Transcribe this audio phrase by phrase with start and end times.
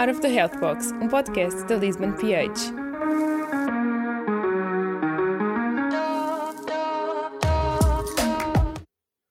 [0.00, 2.72] Out of the Health Box, um podcast da Lisbon PH.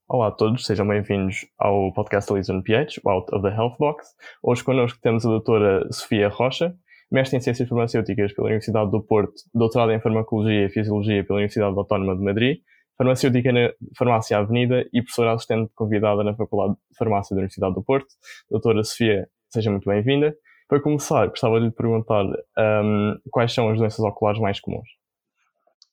[0.08, 4.10] Olá a todos, sejam bem-vindos ao podcast da Lisbon PH, Out of the Health Box.
[4.44, 6.76] Hoje connosco temos a doutora Sofia Rocha,
[7.12, 11.76] mestre em Ciências Farmacêuticas pela Universidade do Porto, doutorada em Farmacologia e Fisiologia pela Universidade
[11.76, 12.60] Autónoma de Madrid,
[12.96, 17.82] farmacêutica na Farmácia Avenida e professora assistente convidada na Faculdade de Farmácia da Universidade do
[17.82, 18.10] Porto.
[18.52, 20.36] Doutora Sofia, seja muito bem-vinda.
[20.70, 24.88] Para começar, gostava de lhe perguntar um, quais são as doenças oculares mais comuns.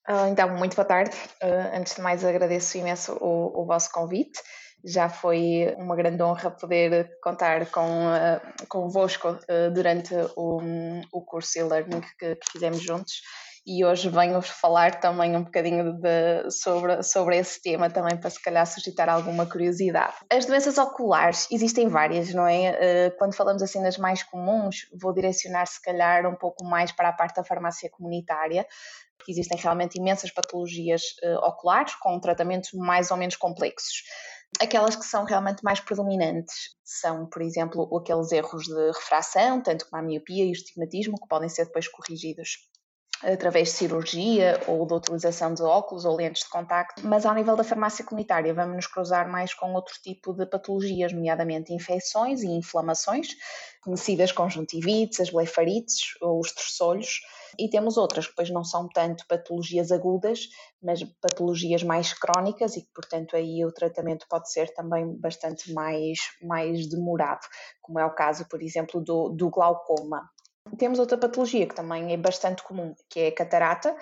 [0.07, 1.16] Uh, então, muito boa tarde.
[1.43, 4.39] Uh, antes de mais, agradeço imenso o, o, vosso convite.
[4.85, 10.61] Já foi uma grande honra poder contar com, uh, convosco uh, durante o,
[11.11, 13.15] o curso e-learning que, que fizemos juntos
[13.66, 18.41] e hoje venho-vos falar também um bocadinho de, sobre, sobre esse tema, também para se
[18.41, 20.15] calhar suscitar alguma curiosidade.
[20.30, 22.66] As doenças oculares existem várias, não é?
[22.80, 27.09] Eh, quando falamos assim das mais comuns, vou direcionar se calhar um pouco mais para
[27.09, 28.65] a parte da farmácia comunitária,
[29.18, 34.05] porque existem realmente imensas patologias eh, oculares com tratamentos mais ou menos complexos.
[34.60, 40.01] Aquelas que são realmente mais predominantes são, por exemplo, aqueles erros de refração, tanto como
[40.01, 42.68] a miopia e o estigmatismo, que podem ser depois corrigidos
[43.22, 47.56] através de cirurgia ou da utilização de óculos ou lentes de contacto, mas ao nível
[47.56, 52.48] da farmácia comunitária vamos nos cruzar mais com outro tipo de patologias, nomeadamente infecções e
[52.48, 53.28] inflamações,
[53.82, 57.20] conhecidas conjuntivites, as blefarites ou os terçolhos,
[57.59, 60.48] e temos outras que depois não são tanto patologias agudas,
[60.82, 66.19] mas patologias mais crónicas e que, portanto, aí o tratamento pode ser também bastante mais,
[66.42, 67.47] mais demorado,
[67.81, 70.28] como é o caso, por exemplo, do, do glaucoma.
[70.78, 73.97] Temos outra patologia que também é bastante comum, que é a catarata.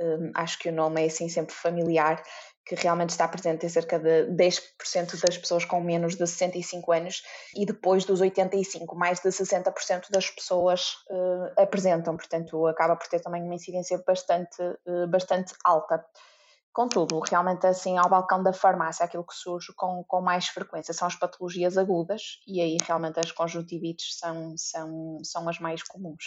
[0.00, 2.22] Um, acho que o nome é assim sempre familiar,
[2.66, 7.22] que realmente está presente em cerca de 10% das pessoas com menos de 65 anos
[7.54, 13.20] e depois dos 85, mais de 60% das pessoas uh, apresentam, portanto acaba por ter
[13.20, 16.04] também uma incidência bastante, uh, bastante alta.
[16.74, 21.06] Contudo, realmente assim ao balcão da farmácia, aquilo que surge com, com mais frequência são
[21.06, 26.24] as patologias agudas e aí realmente as conjuntivites são, são, são as mais comuns.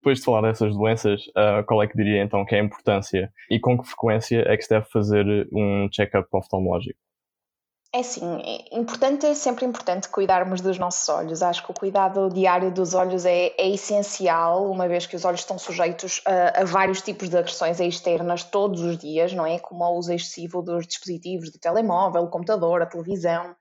[0.00, 3.32] Depois de falar dessas doenças, uh, qual é que diria então que é a importância
[3.48, 6.98] e com que frequência é que se deve fazer um check-up oftalmológico?
[7.94, 11.42] É assim, é importante é sempre importante cuidarmos dos nossos olhos.
[11.42, 15.40] Acho que o cuidado diário dos olhos é, é essencial, uma vez que os olhos
[15.40, 19.58] estão sujeitos a, a, vários tipos de agressões externas todos os dias, não é?
[19.58, 23.54] Como o uso excessivo dos dispositivos, do telemóvel, do computador, a televisão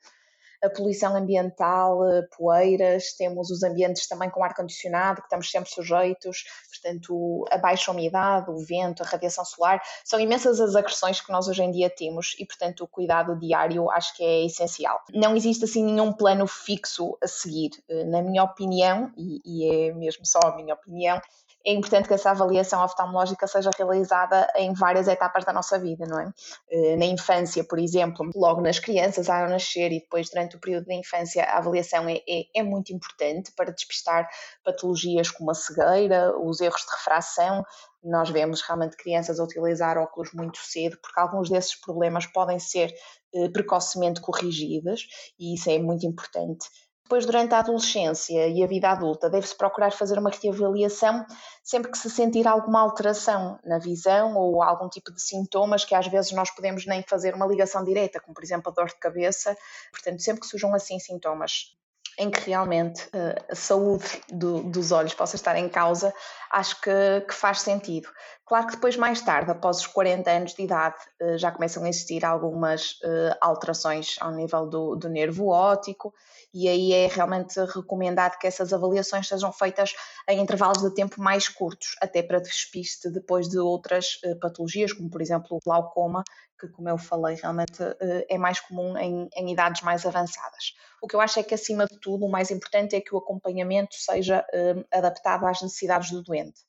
[0.63, 6.43] a poluição ambiental, eh, poeiras, temos os ambientes também com ar-condicionado, que estamos sempre sujeitos,
[6.69, 11.47] portanto, a baixa umidade, o vento, a radiação solar, são imensas as agressões que nós
[11.47, 14.99] hoje em dia temos e, portanto, o cuidado diário acho que é essencial.
[15.13, 19.93] Não existe assim nenhum plano fixo a seguir, eh, na minha opinião, e, e é
[19.93, 21.19] mesmo só a minha opinião,
[21.65, 26.19] é importante que essa avaliação oftalmológica seja realizada em várias etapas da nossa vida, não
[26.19, 26.31] é?
[26.69, 30.85] Eh, na infância, por exemplo, logo nas crianças ao nascer e depois durante o período
[30.85, 34.27] da infância, a avaliação é, é, é muito importante para despistar
[34.63, 37.63] patologias como a cegueira, os erros de refração,
[38.03, 42.93] nós vemos realmente crianças a utilizar óculos muito cedo, porque alguns desses problemas podem ser
[43.33, 45.07] eh, precocemente corrigidos
[45.39, 46.67] e isso é muito importante.
[47.11, 51.25] Depois, durante a adolescência e a vida adulta, deve-se procurar fazer uma reavaliação
[51.61, 56.07] sempre que se sentir alguma alteração na visão ou algum tipo de sintomas que às
[56.07, 59.57] vezes nós podemos nem fazer uma ligação direta, como por exemplo a dor de cabeça.
[59.91, 61.75] Portanto, sempre que surjam assim sintomas
[62.17, 66.13] em que realmente uh, a saúde do, dos olhos possa estar em causa,
[66.49, 68.07] acho que, que, faz sentido.
[68.51, 71.87] Claro que depois, mais tarde, após os 40 anos de idade, uh, já começam a
[71.87, 76.13] existir algumas uh, alterações ao nível do, do nervo óptico
[76.53, 79.93] e aí é realmente recomendado que essas avaliações sejam feitas
[80.27, 85.09] em intervalos de tempo mais curtos, até para despiste depois de outras uh, patologias, como
[85.09, 86.21] por exemplo o glaucoma,
[86.59, 87.81] que como eu falei, realmente
[88.29, 90.75] é mais comum em, em, idades mais avançadas.
[91.01, 93.17] O que eu acho é que acima de tudo o mais importante é que o
[93.17, 94.45] acompanhamento seja
[94.91, 96.61] adaptado às necessidades do doente.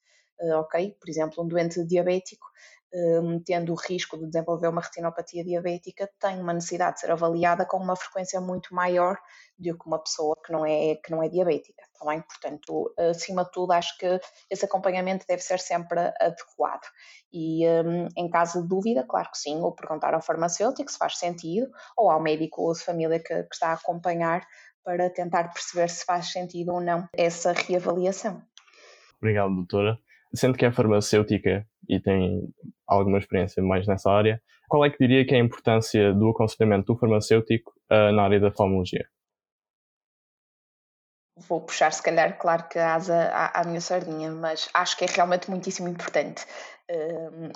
[0.59, 0.97] Ok?
[1.01, 2.47] Por exemplo, um doente diabético
[2.95, 7.65] Hum, tendo o risco de desenvolver uma retinopatia diabética, tem uma necessidade de ser avaliada
[7.65, 9.17] com uma frequência muito maior
[9.59, 11.83] do que uma pessoa que não é, que não é diabética.
[11.99, 16.87] Tá portanto, acima de tudo, acho que esse acompanhamento deve ser sempre adequado.
[17.33, 21.17] E um, em caso de dúvida, claro que sim, ou perguntar ao farmacêutico se faz
[21.17, 24.47] sentido, ou ao médico de família que, que está a acompanhar
[24.85, 28.43] para tentar perceber se faz sentido ou não essa reavaliação.
[29.17, 29.99] Obrigado, doutora
[30.35, 32.49] sendo que é farmacêutica e tem
[32.87, 36.93] alguma experiência mais nessa área, qual é que diria que é a importância do aconselhamento
[36.93, 39.07] do farmacêutico uh, na área da oftalmologia?
[41.49, 45.05] vou puxar, se calhar, claro que a asa à, à minha sardinha, mas acho que
[45.05, 46.45] é realmente muitíssimo importante.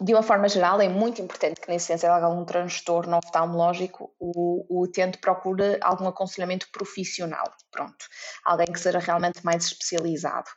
[0.01, 4.65] De uma forma geral, é muito importante que, na essência de algum transtorno oftalmológico, o,
[4.69, 7.53] o utente procure algum aconselhamento profissional.
[7.71, 8.07] Pronto,
[8.45, 10.49] alguém que seja realmente mais especializado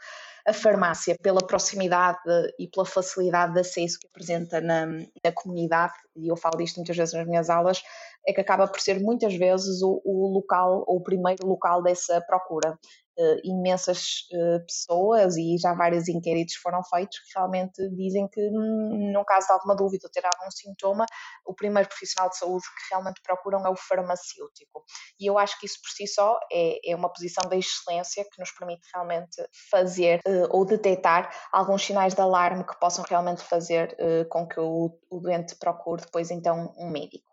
[0.46, 2.20] a farmácia, pela proximidade
[2.58, 6.96] e pela facilidade de acesso que apresenta na, na, comunidade, e eu falo disto muitas
[6.96, 7.82] vezes nas minhas aulas,
[8.30, 12.22] é que acaba por ser muitas vezes o, o local, ou o primeiro local dessa
[12.22, 12.78] procura
[13.20, 19.26] uh, imensas uh, pessoas e já vários inquéritos foram feitos que realmente dizem que, no
[19.26, 21.06] caso de alguma dúvida ou ter algum sintoma,
[21.44, 24.84] o primeiro profissional de saúde que realmente procuram é o farmacêutico.
[25.20, 28.40] E eu acho que isso por si só é, é uma posição de excelência que
[28.40, 33.98] nos permite realmente fazer uh, ou detectar alguns sinais de alarme que possam realmente fazer
[34.30, 37.29] com que o, o doente procure depois então um médico.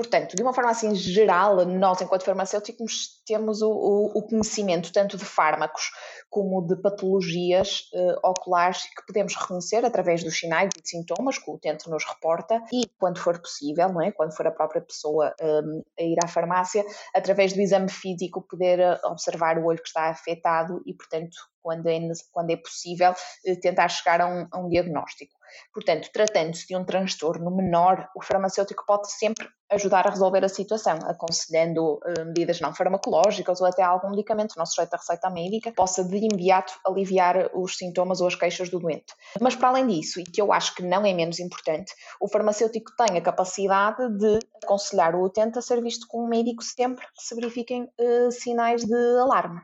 [0.00, 5.18] Portanto, de uma forma assim geral, nós, enquanto farmacêuticos, temos o, o, o conhecimento tanto
[5.18, 5.90] de fármacos
[6.30, 11.54] como de patologias uh, oculares que podemos reconhecer através dos sinais e sintomas que o
[11.54, 14.10] utente nos reporta e, quando for possível, não é?
[14.10, 16.82] quando for a própria pessoa um, a ir à farmácia,
[17.14, 21.88] através do exame físico, poder eh, observar o olho que está afetado e, portanto, quando
[21.88, 21.98] é,
[22.32, 23.14] quando é possível,
[23.46, 25.40] eh, tentar chegar a um, a um diagnóstico.
[25.72, 30.98] Portanto, tratando-se de um transtorno menor, o farmacêutico pode sempre ajudar a resolver a situação,
[31.04, 36.04] aconselhando uh, medidas não farmacológicas ou até algum medicamento não sujeito à receita médica, possa
[36.04, 39.14] de imediato aliviar os sintomas ou as queixas do doente.
[39.40, 42.92] Mas para além disso, e que eu acho que não é menos importante, o farmacêutico
[42.96, 47.22] tem a capacidade de aconselhar o utente a ser visto com um médico sempre que
[47.22, 49.60] se verifiquem uh, sinais de alarme.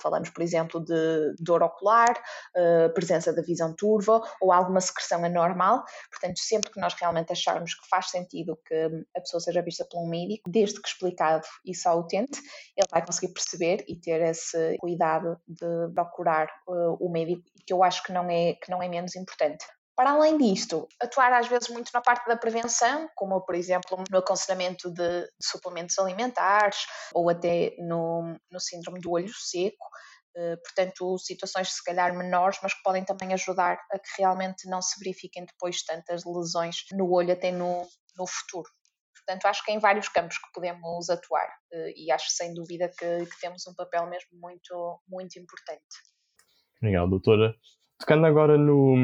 [0.00, 2.10] Falamos, por exemplo, de dor ocular,
[2.56, 5.84] uh, presença da visão turva ou alguma secreção anormal.
[6.10, 10.02] Portanto, sempre que nós realmente acharmos que faz sentido que a pessoa seja vista por
[10.02, 12.40] um médico, desde que explicado isso ao utente,
[12.76, 17.82] ele vai conseguir perceber e ter esse cuidado de procurar uh, o médico, que eu
[17.82, 19.64] acho que não é, que não é menos importante.
[19.98, 24.18] Para além disto, atuar às vezes muito na parte da prevenção, como por exemplo no
[24.18, 29.84] aconselhamento de, suplementos alimentares ou até no, no síndrome do olho seco,
[30.36, 34.80] eh, portanto, situações se calhar menores, mas que podem também ajudar a que realmente não
[34.80, 37.84] se verifiquem depois tantas lesões no olho até no,
[38.16, 38.70] no futuro.
[39.16, 43.26] Portanto, acho que em vários campos que podemos atuar eh, e acho sem dúvida que,
[43.26, 45.82] que temos um papel mesmo muito, muito importante.
[46.80, 47.52] Obrigado, doutora.
[47.98, 48.96] Tocando agora no,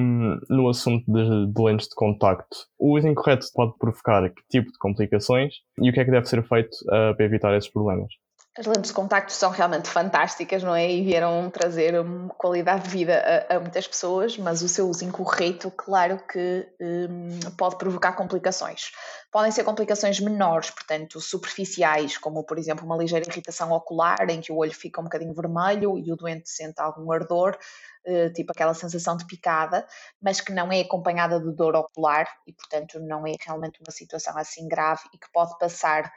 [0.48, 5.54] no assunto de, lentes de contacto, o uso incorreto pode provocar que tipo de complicações
[5.78, 8.12] e o que é que deve ser feito uh, para evitar esses problemas?
[8.56, 10.88] As lentes de contacto são realmente fantásticas, não é?
[10.88, 11.92] E vieram trazer
[12.38, 17.50] qualidade de vida a, a muitas pessoas, mas o seu uso incorreto, claro que um,
[17.58, 18.92] pode provocar complicações.
[19.32, 24.52] Podem ser complicações menores, portanto, superficiais, como por exemplo uma ligeira irritação ocular, em que
[24.52, 27.58] o olho fica um bocadinho vermelho e o doente sente algum ardor,
[28.06, 29.84] eh, tipo aquela sensação de picada,
[30.22, 34.36] mas que não é acompanhada de dor ocular e, portanto, não é realmente uma situação
[34.38, 36.12] assim grave e que pode passar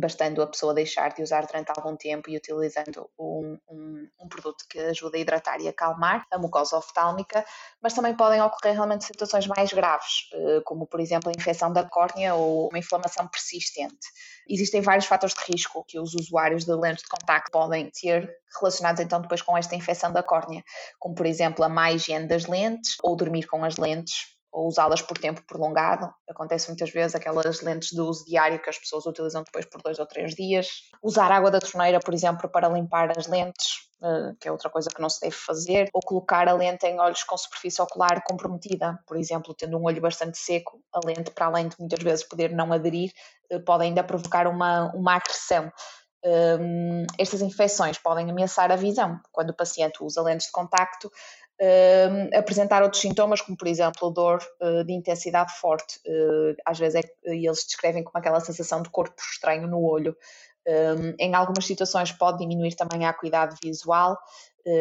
[0.00, 4.64] bastando a pessoa deixar de usar durante algum tempo e utilizando um, um, um, produto
[4.68, 7.44] que ajuda a hidratar e acalmar a mucosa oftálmica,
[7.82, 11.84] mas também podem ocorrer realmente situações mais graves, uh, como por exemplo a infecção da
[11.84, 14.08] córnea ou uma inflamação persistente.
[14.48, 18.28] Existem vários fatores de risco que os usuários de lentes de contacto podem ter
[18.58, 20.64] relacionados então depois com esta infecção da córnea,
[20.98, 25.00] como por exemplo a má higiene das lentes ou dormir com as lentes ou usá-las
[25.02, 26.12] por tempo prolongado.
[26.28, 29.98] Acontece muitas vezes aquelas lentes de uso diário que as pessoas utilizam depois por dois
[29.98, 30.68] ou três dias.
[31.02, 34.90] Usar água da torneira, por exemplo, para limpar as lentes, eh, que é outra coisa
[34.90, 35.88] que não se deve fazer.
[35.92, 40.00] Ou colocar a lente em olhos com superfície ocular comprometida, por exemplo, tendo um olho
[40.00, 43.12] bastante seco, a lente, para além de muitas vezes poder não aderir,
[43.50, 45.70] eh, pode ainda provocar uma, uma agressão.
[46.22, 49.18] Um, estas infecções podem ameaçar a visão.
[49.32, 51.10] Quando o paciente usa lentes de contacto,
[51.60, 56.00] uh, apresentar outros sintomas, como por exemplo dor uh, de intensidade forte.
[56.06, 60.16] Uh, às vezes é, eles descrevem como aquela sensação de corpo estranho no olho.
[60.66, 64.18] Um, em algumas situações pode diminuir também a acuidade visual eh,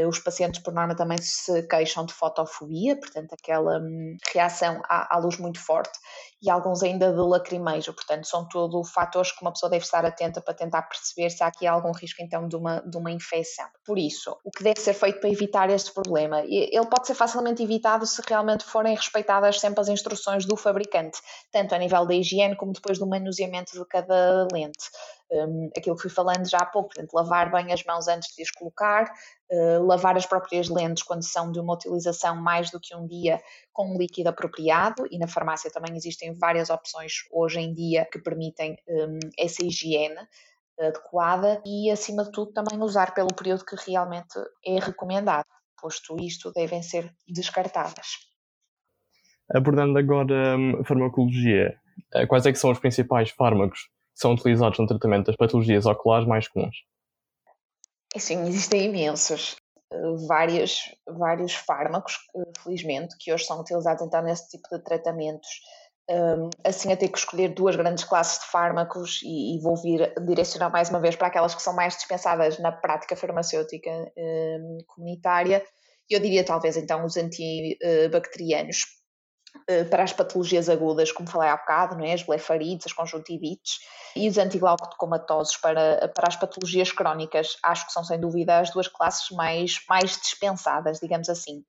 [0.07, 5.19] os pacientes, por norma, também se queixam de fotofobia, portanto, aquela hum, reação à, à,
[5.19, 5.97] luz muito forte,
[6.41, 10.41] e alguns ainda de lacrimejo, portanto, são tudo fatores que uma pessoa deve estar atenta
[10.41, 13.65] para tentar perceber se há aqui algum risco, então, de uma, de uma infecção.
[13.85, 16.41] Por isso, o que deve ser feito para evitar este problema?
[16.41, 21.19] Ele pode ser facilmente evitado se realmente forem respeitadas sempre as instruções do fabricante,
[21.51, 24.89] tanto a nível da higiene como depois do manuseamento de cada lente
[25.31, 28.41] um, aquilo que fui falando já há pouco, portanto, lavar bem as mãos antes de
[28.41, 29.11] as colocar,
[29.51, 33.39] uh, lavar as próprias lentes quando são de uma utilização mais do que um dia
[33.71, 38.19] com um líquido apropriado, e na farmácia também existem várias opções hoje em dia que
[38.19, 40.19] permitem um, essa higiene.
[40.79, 45.45] adequada e, acima de tudo, também usar pelo período que realmente é recomendado,
[45.81, 48.29] posto isto, devem ser descartadas.
[49.53, 51.77] Abordando agora a farmacologia,
[52.13, 56.27] eh, quais é que são os principais fármacos são utilizados no tratamento das patologias oculares
[56.27, 56.75] mais comuns?
[58.17, 59.55] Sim, existem imensos.
[59.91, 62.17] Eh, vários, vários fármacos,
[62.63, 65.47] felizmente, que hoje são utilizados então nesse tipo de tratamentos.
[66.63, 70.71] Assim a ter que escolher duas grandes classes de fármacos e, e, vou vir direcionar
[70.71, 74.11] mais uma vez para aquelas que são mais dispensadas na prática farmacêutica
[74.87, 75.63] comunitária,
[76.09, 78.98] eu diria talvez então os antibacterianos uh,
[79.89, 82.13] para as patologias agudas, como falei há bocado, não é?
[82.13, 83.79] as blefarites, as conjuntivites,
[84.15, 88.87] e os antiglaucomatosos para, para as patologias crónicas, acho que são sem dúvida as duas
[88.87, 91.63] classes mais, mais dispensadas, digamos assim.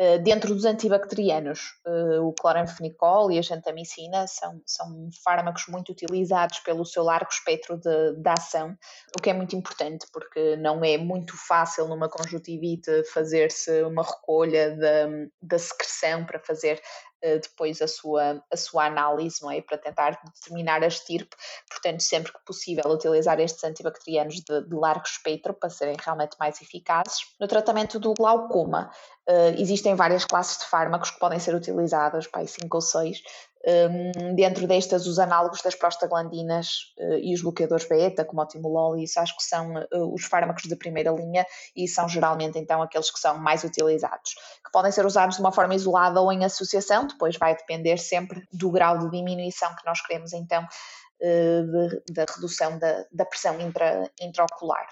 [0.00, 6.60] Eh, dentro dos antibacterianos, eh, o cloranfenicol e a gentamicina são, são fármacos muito utilizados
[6.60, 8.76] pelo seu largo espectro de, de ação,
[9.18, 14.76] o que é muito importante porque não é muito fácil numa conjuntivite fazer-se uma recolha
[14.76, 15.08] da,
[15.42, 16.80] da secreção para fazer
[17.17, 19.60] eh, depois a sua, a sua análise, não é?
[19.60, 21.36] Para tentar determinar a estirpe.
[21.68, 26.60] Portanto, sempre que possível, utilizar estes antibacterianos de, de largo espectro para serem realmente mais
[26.60, 27.18] eficazes.
[27.40, 28.90] No tratamento do glaucoma,
[29.28, 33.22] uh, existem várias classes de fármacos que podem ser utilizados, pai, cinco ou seis,
[33.66, 38.96] um, dentro destas, os análogos das prostaglandinas uh, e os bloqueadores beta, como o timolol,
[38.96, 41.44] isso acho que são uh, os fármacos de primeira linha
[41.76, 44.34] e são geralmente então aqueles que são mais utilizados,
[44.64, 48.46] que podem ser usados de uma forma isolada ou em associação, depois vai depender sempre
[48.52, 54.10] do grau de diminuição que nós queremos então uh, da redução da, da pressão intra,
[54.20, 54.86] intraocular.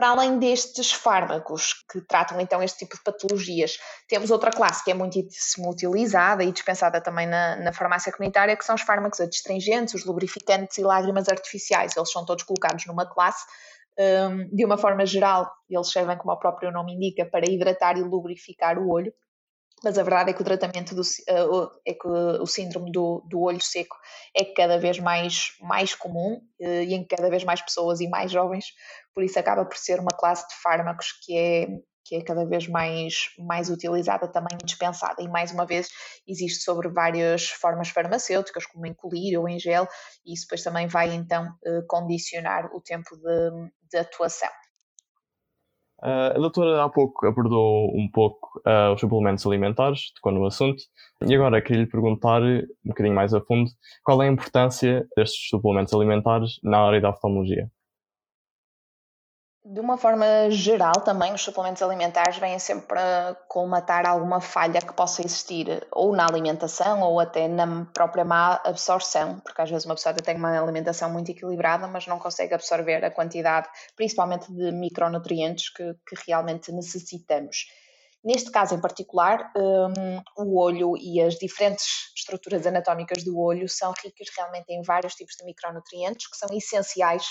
[0.00, 3.78] Para além destes fármacos que tratam então este tipo de patologias,
[4.08, 8.64] temos outra classe que é muitíssimo utilizada e dispensada também na, na farmácia comunitária, que
[8.64, 11.94] são os fármacos adstringentes, os lubrificantes e lágrimas artificiais.
[11.94, 13.44] Eles são todos colocados numa classe
[13.98, 18.02] um, de uma forma geral, eles servem, como o próprio nome indica, para hidratar e
[18.02, 19.12] lubrificar o olho
[19.82, 23.40] mas a verdade é que o tratamento do, uh, é que o síndrome do, do,
[23.40, 23.96] olho seco
[24.36, 28.30] é cada vez mais, mais comum uh, e em cada vez mais pessoas e mais
[28.30, 28.66] jovens,
[29.14, 31.66] por isso acaba por ser uma classe de fármacos que é,
[32.04, 35.22] que é cada vez mais, mais utilizada também dispensada.
[35.22, 35.88] E mais uma vez
[36.26, 39.88] existe sobre várias formas farmacêuticas, como em colírio ou em gel,
[40.26, 44.50] e isso depois também vai então uh, condicionar o tempo de, de atuação.
[46.02, 50.82] Uh, a doutora há pouco abordou um pouco uh, os suplementos alimentares, tocou no assunto,
[51.26, 53.70] e agora queria lhe perguntar um bocadinho mais a fundo
[54.02, 57.70] qual é a importância destes suplementos alimentares na área da oftalmologia.
[59.62, 64.94] De uma forma geral, também os suplementos alimentares vêm sempre para colmatar alguma falha que
[64.94, 69.94] possa existir, ou na alimentação, ou até na própria má absorção, porque às vezes uma
[69.94, 75.68] pessoa tem uma alimentação muito equilibrada, mas não consegue absorver a quantidade, principalmente de micronutrientes
[75.68, 77.66] que, que realmente necessitamos.
[78.24, 83.92] Neste caso em particular, um, o olho e as diferentes estruturas anatómicas do olho são
[84.02, 87.24] ricas realmente em vários tipos de micronutrientes que são essenciais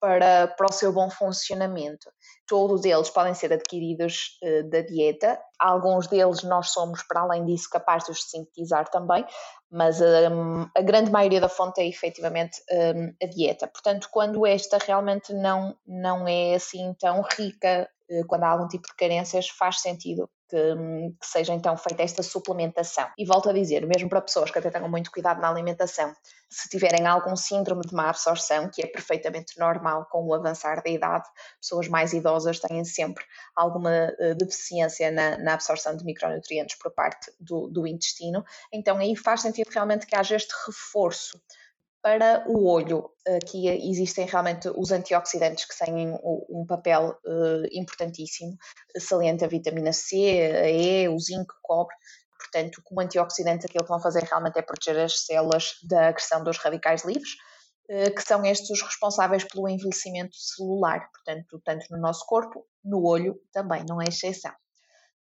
[0.00, 2.10] para, para o seu bom funcionamento.
[2.46, 7.68] Todos eles podem ser adquiridos uh, da dieta, alguns deles nós somos, para além disso,
[7.70, 9.24] capazes de sintetizar também,
[9.70, 13.66] mas um, a grande maioria da fonte é efetivamente um, a dieta.
[13.66, 18.86] Portanto, quando esta realmente não, não é assim tão rica, uh, quando há algum tipo
[18.86, 20.56] de carências, faz sentido que,
[21.20, 23.08] que, seja então feita esta suplementação.
[23.18, 26.14] E volto a dizer, mesmo para pessoas que até tenham muito cuidado na alimentação,
[26.48, 30.90] se tiverem algum síndrome de má absorção, que é perfeitamente normal com o avançar da
[30.90, 31.28] idade,
[31.60, 33.24] pessoas mais idosas têm sempre
[33.54, 39.16] alguma uh, deficiência na, na, absorção de micronutrientes por parte do, do intestino, então aí
[39.16, 41.40] faz sentido realmente que haja este reforço
[42.06, 48.56] para o olho, aqui existem realmente os antioxidantes que têm um papel uh, importantíssimo,
[48.96, 51.96] saliente a vitamina C, a E, o zinco, cobre.
[52.38, 56.58] Portanto, como antioxidantes, aquilo que vão fazer realmente é proteger as células da agressão dos
[56.58, 57.30] radicais livres,
[57.90, 61.10] uh, que são estes os responsáveis pelo envelhecimento celular.
[61.12, 64.52] Portanto, tanto no nosso corpo, no olho também, não é exceção.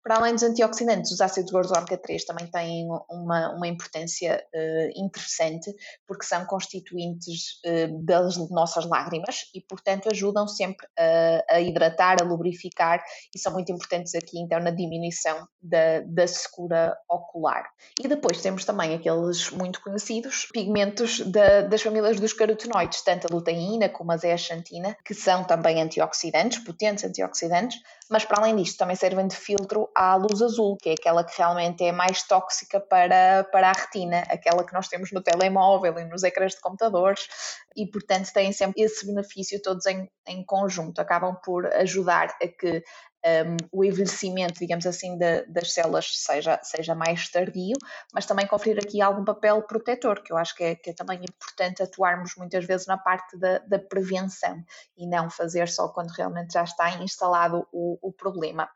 [0.05, 5.03] Para além dos antioxidantes, os ácidos gordos ômega 3 também têm uma, uma importância uh,
[5.03, 5.73] interessante
[6.05, 12.23] porque são constituintes uh, das nossas lágrimas e, portanto, ajudam sempre a, a, hidratar, a
[12.23, 13.03] lubrificar
[13.35, 17.67] e são muito importantes aqui, então, na diminuição da, da secura ocular.
[17.99, 23.35] E depois temos também aqueles muito conhecidos pigmentos da, das famílias dos carotenoides, tanto a
[23.35, 28.95] luteína como a zeaxantina, que são também antioxidantes, potentes antioxidantes, mas para além disto também
[28.95, 33.43] servem de filtro à luz azul, que é aquela que realmente é mais tóxica para,
[33.51, 37.27] para a retina, aquela que nós temos no telemóvel e nos ecrãs de computadores,
[37.75, 42.83] e portanto têm sempre esse benefício todos em, em conjunto, acabam por ajudar a que
[43.25, 47.75] um, o envelhecimento, digamos assim, de, das células seja, seja mais tardio,
[48.13, 51.23] mas também conferir aqui algum papel protetor, que eu acho que é, que é também
[51.23, 54.63] importante atuarmos muitas vezes na parte da, da, prevenção
[54.95, 58.69] e não fazer só quando realmente já está instalado o, o problema.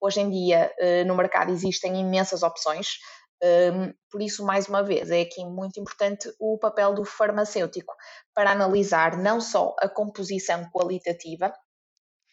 [0.00, 2.98] Hoje em dia, uh, no mercado existem imensas opções,
[3.42, 7.94] um, por isso, mais uma vez, é aqui muito importante o papel do farmacêutico
[8.34, 11.52] para analisar não só a composição qualitativa,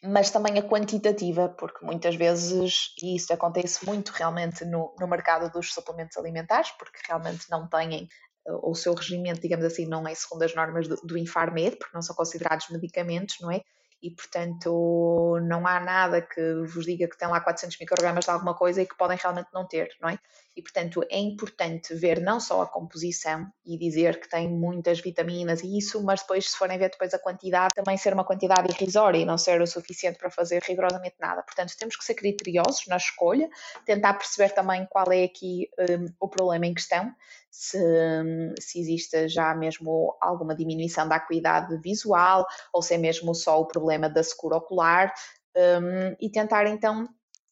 [0.07, 5.51] mas também a quantitativa, porque muitas vezes, e isso acontece muito realmente no, no mercado
[5.51, 8.07] dos suplementos alimentares, porque realmente não têm
[8.47, 11.95] eh, o seu regimento, digamos assim, não é segundo as normas do, do Infarmed, porque
[11.95, 13.61] não são considerados medicamentos, não é?
[14.01, 18.53] E, portanto, não há nada que vos diga que tem lá 400 microgramas de alguma
[18.53, 20.19] coisa e que podem realmente não ter, não é?
[20.55, 25.61] E, portanto, é importante ver não só a composição e dizer que tem muitas vitaminas
[25.61, 29.17] e isso, mas depois, se forem ver depois a quantidade, também ser uma quantidade irrisória
[29.17, 31.43] e não ser o suficiente para fazer rigorosamente nada.
[31.43, 33.49] Portanto, temos que ser criteriosos na escolha,
[33.85, 37.13] tentar perceber também qual é aqui um, o problema em questão,
[37.51, 43.33] se, hum, se existe já mesmo alguma diminuição da acuidade visual ou se é mesmo
[43.33, 45.13] só o problema da secura ocular
[45.55, 47.07] um, e tentar então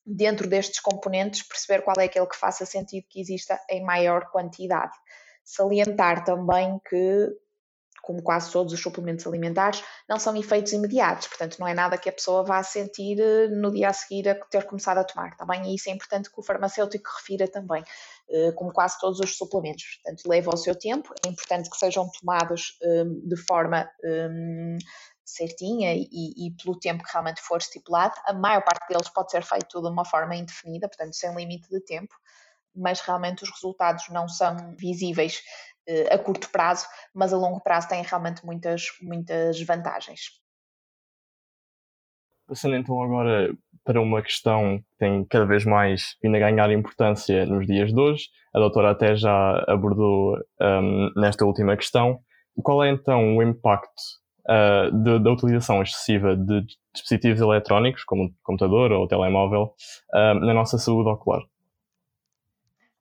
[0.05, 4.93] dentro destes componentes, perceber qual é aquele que faça sentido que exista em maior quantidade.
[5.43, 7.29] Salientar também que,
[8.01, 12.09] como quase todos os suplementos alimentares, não são efeitos imediatos, portanto, não é nada que
[12.09, 15.61] a pessoa vá sentir eh, no dia a seguir a ter começado a tomar, também,
[15.61, 17.83] tá e isso é importante que o farmacêutico refira também,
[18.29, 22.09] eh, como quase todos os suplementos, portanto, leva o seu tempo, é importante que sejam
[22.19, 23.89] tomados eh, de forma
[25.25, 28.13] certinha e, e, pelo tempo que realmente for estipulado.
[28.25, 31.79] A maior parte deles pode ser feito de uma forma indefinida, portanto, sem limite de
[31.81, 32.13] tempo,
[32.75, 35.41] mas realmente os resultados não são visíveis
[35.87, 40.41] eh, a curto prazo, mas a longo prazo têm realmente muitas, muitas vantagens.
[42.47, 47.45] Passando então agora para uma questão que tem cada vez mais vindo a ganhar importância
[47.45, 52.19] nos dias de hoje, a doutora até já abordou um, nesta última questão.
[52.61, 59.07] Qual é então o impacto uh, da utilização excessiva de dispositivos eletrónicos, como computador ou
[59.07, 59.73] telemóvel,
[60.13, 61.41] uh, na nossa saúde ocular?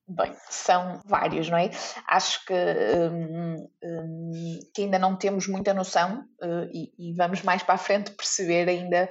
[0.09, 1.70] Bem, são vários, não é?
[2.07, 7.62] Acho que, um, um, que ainda não temos muita noção uh, e, e, vamos mais
[7.62, 9.09] para a frente perceber ainda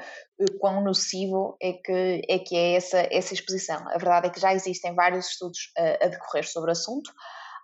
[0.59, 3.79] quão nocivo é que é, que é essa, essa exposição.
[3.87, 7.11] A verdade é que já existem vários estudos a decorrer sobre o assunto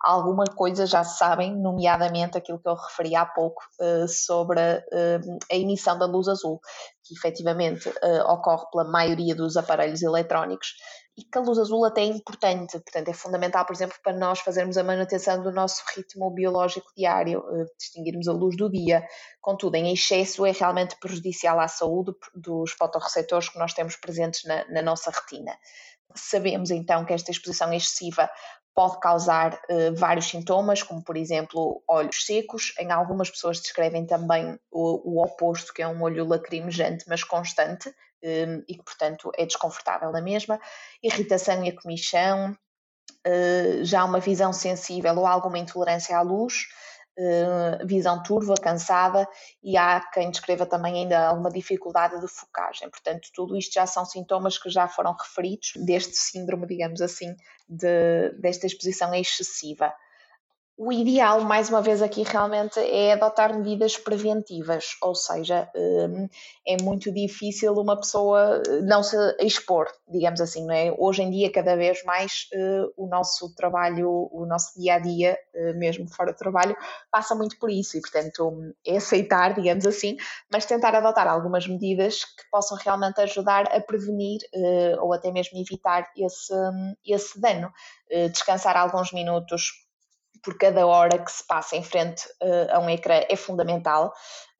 [0.00, 5.54] alguma coisa já sabem, nomeadamente aquilo que eu referi há pouco uh, sobre uh, a
[5.54, 6.60] emissão da luz azul,
[7.04, 10.74] que efetivamente uh, ocorre pela maioria dos aparelhos eletrónicos
[11.16, 14.38] e que a luz azul até é importante, portanto é fundamental, por exemplo, para nós
[14.38, 17.42] fazermos a manutenção do nosso ritmo biológico diário,
[17.76, 19.04] distinguirmos a luz do dia.
[19.40, 24.64] Contudo, em excesso é realmente prejudicial à saúde dos fotorreceptores que nós temos presentes na,
[24.68, 25.58] na nossa retina.
[26.14, 28.30] Sabemos então que esta exposição excessiva
[28.78, 32.72] pode causar uh, vários sintomas, como por exemplo olhos secos.
[32.78, 37.88] Em algumas pessoas descrevem também o, o oposto, que é um olho lacrimejante, mas constante,
[37.88, 40.60] um, eh, e que, portanto, é desconfortável na mesma.
[41.02, 42.56] Irritação e comichão,
[43.26, 46.97] uh, já uma visão sensível ou alguma intolerância à luz, eh,
[47.84, 49.28] visão turva, cansada
[49.62, 52.88] e há quem descreva também ainda alguma dificuldade de focagem.
[52.88, 57.34] Portanto, tudo isto já são sintomas que já foram referidos deste síndrome, digamos assim,
[57.68, 59.92] de, desta exposição excessiva.
[60.80, 66.28] O ideal, mais uma vez aqui, realmente é adotar medidas preventivas, ou seja, hum,
[66.64, 70.94] é muito difícil uma pessoa eh, não se expor, digamos assim, não é?
[70.96, 75.36] Hoje em dia, cada vez mais, eh, o nosso trabalho, o nosso dia a dia,
[75.52, 76.76] eh, mesmo fora do trabalho,
[77.10, 80.16] passa muito por isso e, portanto, é aceitar, digamos assim,
[80.52, 84.38] mas tentar adotar algumas medidas que possam realmente ajudar a prevenir
[85.00, 86.54] ou até mesmo evitar esse,
[87.04, 87.72] esse dano.
[88.32, 89.87] Descansar alguns minutos
[90.42, 94.12] por cada hora que se passa em frente uh, a um ecrã é fundamental.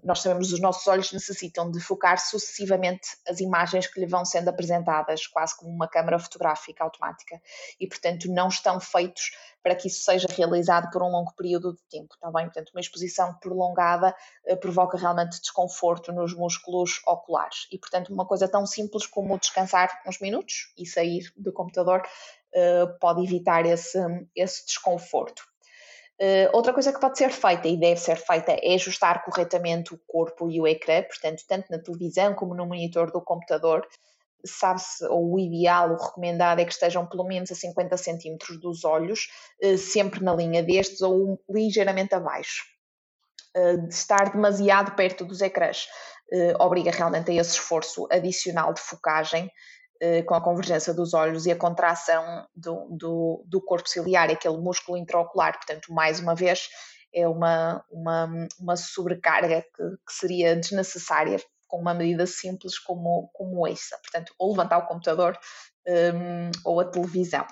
[0.03, 4.25] Nós sabemos que os nossos olhos necessitam de focar sucessivamente as imagens que lhe vão
[4.25, 7.41] sendo apresentadas, quase como uma câmara fotográfica automática,
[7.81, 11.83] e portanto não estão feitos para que isso seja realizado por um longo período de
[11.91, 12.45] tempo, tá bem?
[12.45, 14.15] Portanto, uma exposição prolongada
[14.47, 19.91] uh, provoca realmente desconforto nos músculos oculares e, portanto, uma coisa tão simples como descansar
[20.07, 23.99] uns minutos e sair do computador uh, pode evitar esse,
[24.35, 25.48] esse desconforto.
[26.21, 30.01] Uh, outra coisa que pode ser feita e deve ser feita é ajustar corretamente o
[30.05, 33.87] corpo e o ecrã, portanto, tanto na televisão como no monitor do computador,
[34.45, 38.85] sabe-se, ou o ideal, o recomendado é que estejam pelo menos a 50 centímetros dos
[38.85, 39.29] olhos,
[39.61, 42.65] eh, sempre na linha destes ou ligeiramente abaixo.
[43.55, 45.89] De estar demasiado perto dos ecrãs
[46.61, 49.51] obriga realmente a esse esforço adicional de focagem
[50.27, 54.97] com a convergência dos olhos e a contração do, do, do corpo ciliar, aquele músculo
[54.97, 55.55] intraocular.
[55.55, 56.69] Portanto, mais uma vez,
[57.13, 63.67] é uma, uma, uma sobrecarga que, que seria desnecessária com uma medida simples como, como
[63.67, 63.99] essa.
[63.99, 65.39] Portanto, ou levantar o computador
[65.87, 67.47] um, ou a televisão.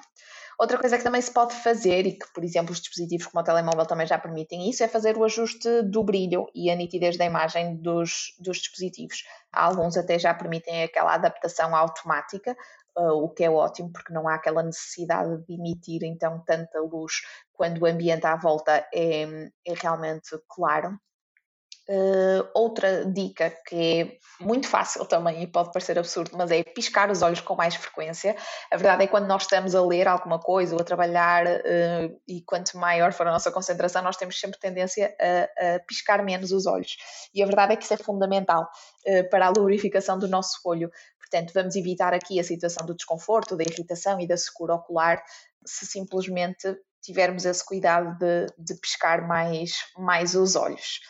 [0.58, 3.44] Outra coisa que também se pode fazer, e que, por exemplo, os dispositivos como o
[3.44, 7.26] telemóvel também já permitem isso, é fazer o ajuste do brilho e a nitidez da
[7.26, 9.22] imagem dos, dos dispositivos.
[9.52, 12.56] Alguns até já permitem aquela adaptação automática,
[12.96, 17.20] uh, o que é ótimo, porque não há aquela necessidade de emitir então tanta luz
[17.52, 19.24] quando o ambiente à volta é,
[19.66, 20.98] é realmente claro.
[21.88, 27.08] Uh, outra dica que é muito fácil também e pode parecer absurdo, mas é piscar
[27.12, 28.34] os olhos com mais frequência.
[28.72, 32.20] A verdade é que quando nós estamos a ler alguma coisa ou a trabalhar uh,
[32.26, 36.50] e quanto maior for a nossa concentração, nós temos sempre tendência a, a piscar menos
[36.50, 36.96] os olhos.
[37.32, 38.68] E a verdade é que isso é fundamental
[39.06, 40.90] uh, para a lubrificação do nosso olho.
[41.20, 45.22] Portanto, vamos evitar aqui a situação do desconforto, da irritação e da secura ocular
[45.64, 51.00] se simplesmente tivermos esse cuidado de, de piscar mais, mais os olhos.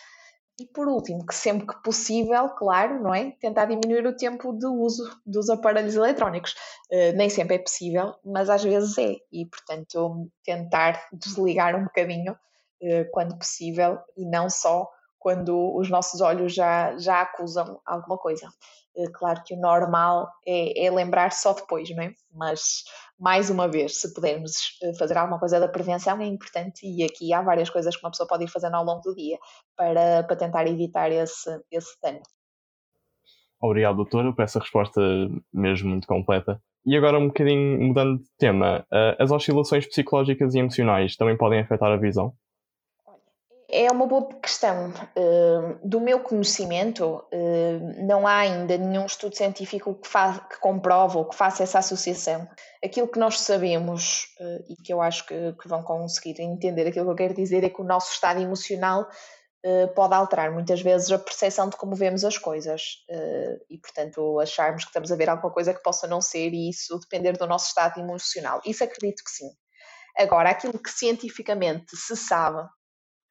[0.58, 3.32] E por último, que sempre que possível, claro, não é?
[3.32, 6.54] Tentar diminuir o tempo de uso dos aparelhos eletrónicos.
[6.90, 9.16] Uh, nem sempre é possível, mas às vezes é.
[9.30, 14.88] E, portanto, tentar desligar um bocadinho uh, quando possível e não só
[15.26, 18.46] quando os nossos olhos já, já acusam alguma coisa.
[18.96, 22.12] Uh, claro que o normal é, é lembrar só depois, não é?
[22.32, 22.84] Mas
[23.18, 27.32] mais uma vez, se pudermos eh, fazer alguma coisa da prevenção, é importante e aqui
[27.32, 29.36] há várias coisas que uma pessoa pode ir fazendo ao longo do dia
[29.76, 32.20] para, para tentar evitar esse, esse dano.
[33.60, 35.00] Obrigado, doutora, por essa resposta
[35.52, 36.62] mesmo muito completa.
[36.84, 41.58] E agora, um bocadinho mudando de tema, eh, as oscilações psicológicas e emocionais também podem
[41.58, 42.32] afetar a visão?
[43.68, 44.90] É uma boa questão.
[45.16, 51.24] Uh, do meu conhecimento, uh, não há ainda nenhum estudo científico que, que comprove ou
[51.24, 52.48] que faça essa associação.
[52.84, 57.06] Aquilo que nós sabemos, uh, e que eu acho que, que, vão conseguir entender aquilo
[57.06, 59.08] que eu quero dizer, é que o nosso estado emocional
[59.96, 63.04] pode alterar muitas vezes a percepção de como vemos as coisas.
[63.68, 66.96] e, portanto, acharmos que estamos a ver alguma coisa que possa não ser, e isso
[67.00, 68.60] depender do nosso estado emocional.
[68.64, 69.50] Isso acredito que sim.
[70.16, 72.64] Agora, aquilo que cientificamente se sabe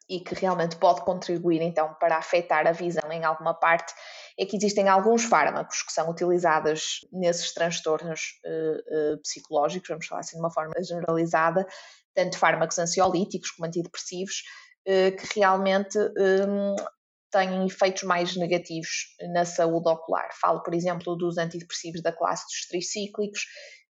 [0.07, 3.93] e que realmente pode contribuir então para afetar a visão em alguma parte
[4.37, 10.21] é que existem alguns fármacos que são utilizados nesses transtornos uh, uh, psicológicos, vamos falar
[10.21, 11.65] assim de uma forma generalizada,
[12.13, 14.43] tanto fármacos ansiolíticos como antidepressivos,
[14.87, 16.75] uh, que realmente um,
[17.31, 20.29] têm efeitos mais negativos na saúde ocular.
[20.39, 23.45] Falo, por exemplo, dos antidepressivos da classe dos tricíclicos,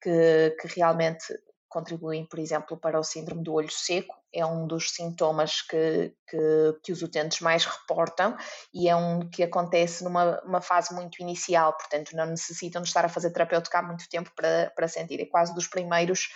[0.02, 1.26] que, que realmente
[1.68, 4.16] contribuem, por exemplo, para o síndrome do olho seco.
[4.36, 8.36] É um dos sintomas que, que, que os utentes mais reportam
[8.74, 13.10] e é um que acontece numa fase muito inicial, portanto, não necessitam de estar a
[13.10, 15.22] fazer terapêutica há muito tempo para, para sentir.
[15.22, 16.30] É quase dos primeiros,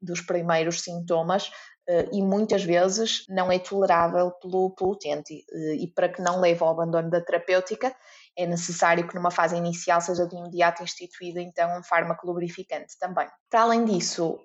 [0.00, 1.50] dos primeiros sintomas
[1.88, 5.44] Uh, e muitas vezes não é tolerável pelo, pelo utente.
[5.52, 7.92] Uh, e para que não leve ao abandono da terapêutica,
[8.36, 13.28] é necessário que numa fase inicial seja de imediato instituído então um fármaco lubrificante também.
[13.50, 14.42] Para além disso,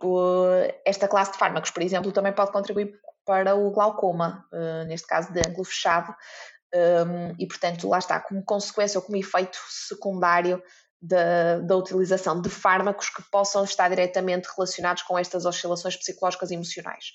[0.86, 2.94] esta classe de fármacos, por exemplo, também pode contribuir
[3.26, 6.16] para o glaucoma, eh, neste caso de ângulo fechado,
[6.74, 10.62] ehm, e portanto lá está, como consequência ou como efeito secundário
[11.02, 16.56] da, da, utilização de fármacos que possam estar diretamente relacionados com estas oscilações psicológicas e
[16.56, 17.06] emocionais.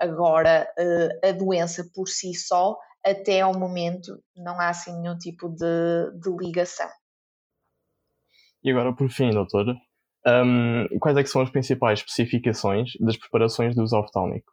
[0.00, 2.76] Agora, eh, a doença por si só
[3.06, 6.88] até ao momento não há assim nenhum tipo de, de ligação.
[8.62, 9.76] E agora, por fim, doutora,
[10.26, 14.52] um, quais é são as principais especificações das preparações do uso oftálmico?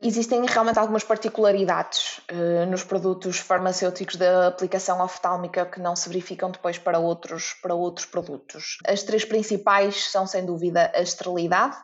[0.00, 6.52] Existem realmente algumas particularidades uh, nos produtos farmacêuticos da aplicação oftálmica que não se verificam
[6.52, 8.78] depois para outros, para outros produtos.
[8.86, 11.76] As três principais são, sem dúvida, a esterilidade,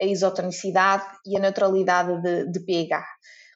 [0.00, 3.06] a isotonicidade e a neutralidade de, de pH.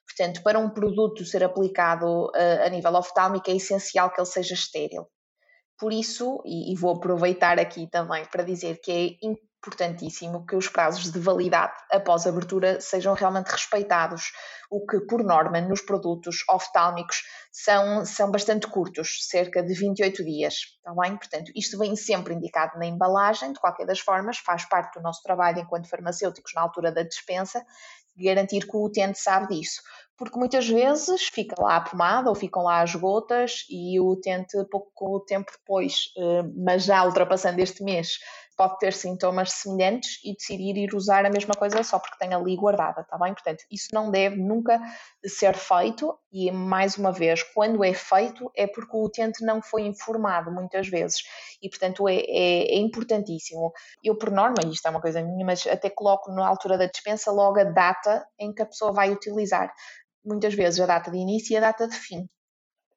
[0.07, 4.55] Portanto, para um produto ser aplicado uh, a nível oftálmico, é essencial que ele seja
[4.55, 5.07] estéril.
[5.79, 9.27] Por isso, e, e, vou aproveitar aqui também para dizer que é
[9.66, 14.33] importantíssimo que os prazos de validade após abertura sejam realmente respeitados,
[14.71, 20.55] o que, por norma, nos produtos oftálmicos são, são bastante curtos, cerca de 28 dias.
[20.55, 21.16] Está bem?
[21.16, 25.23] Portanto, isto vem sempre indicado na embalagem, de qualquer das formas, faz parte do nosso
[25.23, 27.64] trabalho enquanto farmacêuticos na altura da dispensa,
[28.24, 29.83] garantir que o utente sabe disso.
[30.18, 34.57] porque muitas vezes fica lá a pomada ou ficam lá as gotas e o utente
[34.70, 38.18] pouco tempo depois, eh, mas já ultrapassando este mês,
[38.57, 42.57] pode ter sintomas semelhantes e decidir ir usar a mesma coisa só porque tem ali
[42.57, 43.35] guardada, tá bem?
[43.35, 44.81] Portanto, isso não deve nunca
[45.25, 49.83] ser feito e, mais uma vez, quando é feito é porque o utente não foi
[49.83, 51.19] informado muitas vezes
[51.62, 53.73] e, portanto, é, é, é importantíssimo.
[54.03, 56.87] Eu, por norma, e isto é uma coisa minha, mas até coloco na altura da
[56.87, 59.73] dispensa logo a data em que a pessoa vai utilizar.
[60.25, 62.27] Muitas vezes a data de início e a data de fim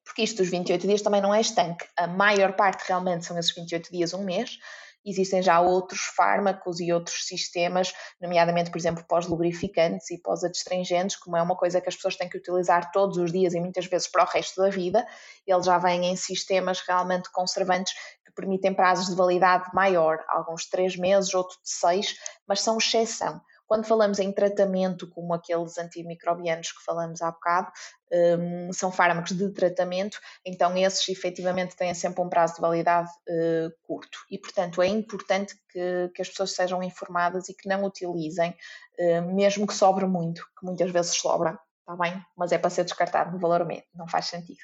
[0.02, 1.86] porque isto dos 28 dias também não é estanque.
[1.96, 4.58] A maior parte realmente são esses 28 dias, um mês,
[5.04, 11.42] existem já outros fármacos e outros sistemas, nomeadamente, por exemplo, pós-lubrificantes e pós-adstringentes, como é
[11.42, 14.24] uma coisa que as pessoas têm que utilizar todos os dias e muitas vezes para
[14.24, 15.06] o resto da vida.
[15.46, 20.96] Eles já vêm em sistemas realmente conservantes que permitem prazos de validade maior, alguns três
[20.96, 22.14] meses, outros de seis,
[22.46, 23.40] mas são exceção.
[23.70, 27.70] Quando falamos em tratamento, como aqueles antimicrobianos que falamos há bocado,
[28.12, 33.70] um, são fármacos de tratamento, então esses efetivamente têm sempre um prazo de validade uh,
[33.84, 34.18] curto.
[34.28, 38.56] E, portanto, é importante que, que, as pessoas sejam informadas e que não utilizem,
[38.98, 42.20] uh, mesmo que sobre muito, que muitas vezes sobra, está bem?
[42.36, 44.58] Mas é para ser descartado no valor médio, não faz sentido.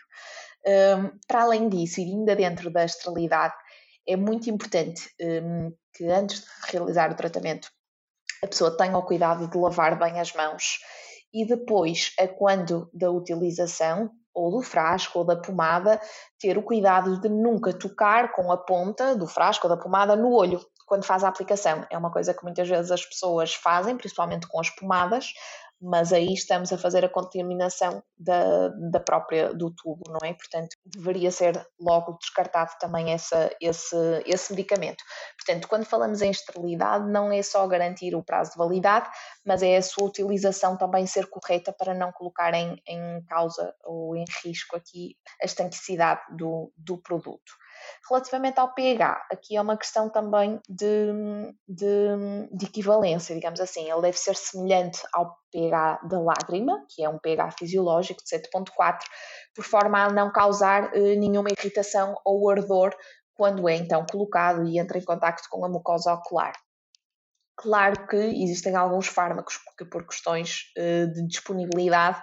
[0.67, 3.55] Um, para além disso, e ainda dentro da esterilidade,
[4.05, 7.71] é muito importante um, que antes de realizar o tratamento
[8.43, 10.79] a pessoa tenha o cuidado de lavar bem as mãos
[11.33, 16.01] e depois, a quando da utilização, ou do frasco ou da pomada,
[16.39, 20.31] ter o cuidado de nunca tocar com a ponta do frasco ou da pomada no
[20.31, 21.85] olho quando faz a aplicação.
[21.91, 25.33] É uma coisa que muitas vezes as pessoas fazem, principalmente com as pomadas,
[25.81, 30.33] mas aí estamos a fazer a contaminação da, da própria do tubo, não é?
[30.33, 35.03] Portanto, deveria ser logo descartado também essa, esse, esse medicamento.
[35.37, 39.09] Portanto, quando falamos em esterilidade, não é só garantir o prazo de validade,
[39.45, 44.17] mas é a sua utilização também ser correta para não colocar em, em causa ou
[44.17, 47.53] em risco aqui a estanquicidade do, do produto.
[48.09, 51.13] Relativamente ao pH, aqui é uma questão também de,
[51.69, 51.87] de,
[52.53, 53.91] de, equivalência, digamos assim.
[53.91, 58.99] Ele deve ser semelhante ao pH da lágrima, que é um pH fisiológico de 7,4,
[59.55, 62.95] por forma a não causar eh, nenhuma irritação ou ardor
[63.35, 66.53] quando é então colocado e entra em contacto com a mucosa ocular.
[67.57, 72.23] Claro que existem alguns fármacos que, por questões eh, de disponibilidade,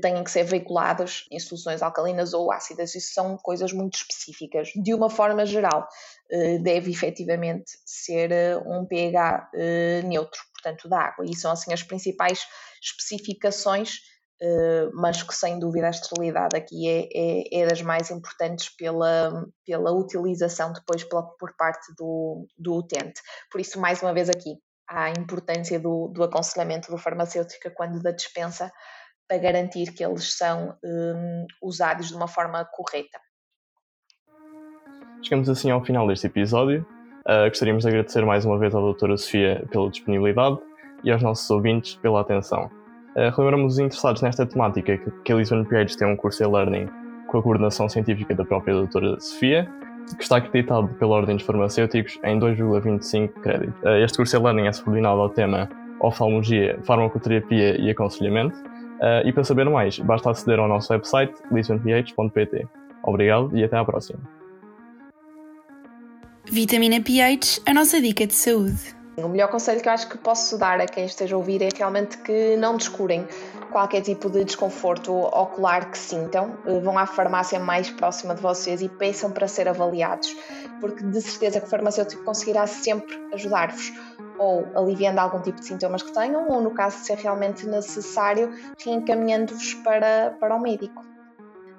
[0.00, 2.94] têm que ser veiculados em soluções alcalinas ou ácidas.
[2.94, 4.70] Isso são coisas muito específicas.
[4.74, 5.86] De uma forma geral,
[6.30, 11.24] eh, deve efetivamente ser eh, um pH eh, neutro, portanto, da água.
[11.24, 12.40] E são assim as principais
[12.82, 14.00] especificações,
[14.92, 19.92] mas que sem dúvida a esterilidade aqui é, é, é das mais importantes pela, pela
[19.92, 23.18] utilização depois pela, por parte do, do utente.
[23.50, 28.00] Por isso, mais uma vez aqui, há a importância do, do aconselhamento do farmacêutico quando
[28.02, 28.70] da dispensa
[29.28, 33.18] para garantir que eles são um, usados de uma forma correta.
[35.22, 36.86] Chegamos assim ao final deste episódio.
[37.26, 40.58] Uh, gostaríamos de agradecer mais uma vez à doutora Sofia pela disponibilidade
[41.02, 42.70] e aos nossos ouvintes pela atenção.
[43.16, 46.88] Uh, relembramos os interessados nesta temática que, que a Lisbon PH tem um curso e-learning
[47.26, 49.68] com a coordenação científica da própria doutora Sofia,
[50.16, 53.82] que está acreditado pela Ordem dos Farmacêuticos em 2,25 créditos.
[53.82, 58.56] Uh, este curso e-learning é subordinado ao tema oftalmologia, farmacoterapia e aconselhamento
[58.96, 62.66] Uh, e para saber mais, basta aceder ao nosso website lisbonph.pt.
[63.02, 64.20] Obrigado e até à próxima.
[66.50, 68.96] Vitamina pH, a nossa dica de saúde.
[69.16, 71.68] O melhor conselho que eu acho que posso dar a quem esteja a ouvir é
[71.74, 73.26] realmente que não descurem
[73.72, 76.56] qualquer tipo de desconforto ocular que sintam.
[76.66, 80.36] Eh, vão à farmácia mais próxima de vocês e peçam para ser avaliados,
[80.80, 83.90] porque de certeza que o farmacêutico conseguirá sempre ajudar-vos
[84.38, 88.52] ou aliviando algum tipo de sintomas que tenham, ou no caso de ser realmente necessário,
[88.82, 91.04] reencaminhando-vos para, para o médico.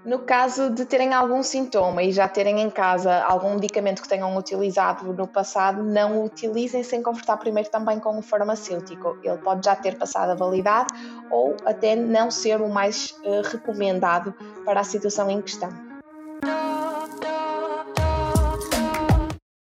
[0.07, 4.37] No caso de terem algum sintoma e já terem em casa algum medicamento que tenham
[4.37, 9.17] utilizado no passado, não o utilizem sem conversar primeiro também com o farmacêutico.
[9.21, 10.93] Ele pode já ter passado a validade
[11.29, 15.86] ou até não ser o mais uh, recomendado para a situação em questão.